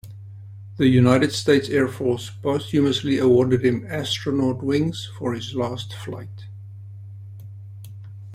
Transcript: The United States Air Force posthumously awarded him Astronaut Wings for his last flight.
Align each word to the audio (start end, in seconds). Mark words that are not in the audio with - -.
The 0.77 0.87
United 0.87 1.31
States 1.31 1.69
Air 1.69 1.87
Force 1.87 2.31
posthumously 2.31 3.19
awarded 3.19 3.63
him 3.63 3.85
Astronaut 3.87 4.63
Wings 4.63 5.07
for 5.19 5.35
his 5.35 5.53
last 5.53 5.93
flight. 5.93 6.47